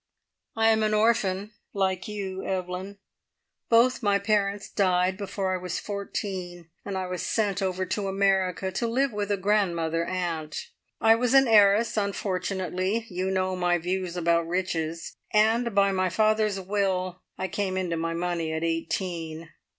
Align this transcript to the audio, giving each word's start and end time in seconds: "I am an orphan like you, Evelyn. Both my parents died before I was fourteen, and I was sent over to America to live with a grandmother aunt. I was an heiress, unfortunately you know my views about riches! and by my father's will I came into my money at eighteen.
"I 0.55 0.69
am 0.69 0.81
an 0.81 0.95
orphan 0.95 1.51
like 1.73 2.07
you, 2.07 2.43
Evelyn. 2.43 2.97
Both 3.69 4.01
my 4.01 4.17
parents 4.17 4.67
died 4.67 5.15
before 5.15 5.53
I 5.53 5.61
was 5.61 5.77
fourteen, 5.77 6.71
and 6.83 6.97
I 6.97 7.05
was 7.05 7.21
sent 7.23 7.61
over 7.61 7.85
to 7.85 8.07
America 8.07 8.71
to 8.71 8.87
live 8.87 9.11
with 9.13 9.29
a 9.31 9.37
grandmother 9.37 10.03
aunt. 10.03 10.69
I 10.99 11.13
was 11.13 11.35
an 11.35 11.47
heiress, 11.47 11.97
unfortunately 11.97 13.05
you 13.11 13.29
know 13.29 13.55
my 13.55 13.77
views 13.77 14.17
about 14.17 14.47
riches! 14.47 15.17
and 15.33 15.75
by 15.75 15.91
my 15.91 16.09
father's 16.09 16.59
will 16.59 17.21
I 17.37 17.47
came 17.47 17.77
into 17.77 17.95
my 17.95 18.15
money 18.15 18.51
at 18.53 18.63
eighteen. 18.63 19.51